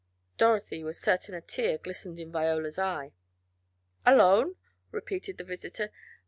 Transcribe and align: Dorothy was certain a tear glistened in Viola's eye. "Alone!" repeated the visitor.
Dorothy 0.39 0.83
was 0.83 0.99
certain 0.99 1.35
a 1.35 1.41
tear 1.41 1.77
glistened 1.77 2.19
in 2.19 2.31
Viola's 2.31 2.79
eye. 2.79 3.13
"Alone!" 4.03 4.55
repeated 4.91 5.37
the 5.37 5.43
visitor. 5.43 5.91